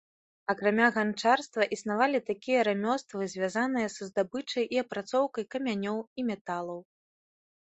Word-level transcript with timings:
Акрамя 0.51 0.85
ганчарства 0.95 1.67
існавалі 1.77 2.21
такія 2.29 2.63
рамёствы, 2.69 3.21
звязаныя 3.35 3.87
са 3.97 4.03
здабычай 4.09 4.63
і 4.77 4.81
апрацоўкай 4.85 5.43
камянёў 5.53 5.97
і 6.03 6.21
металаў. 6.33 6.79